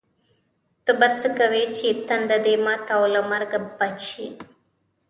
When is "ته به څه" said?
0.83-1.29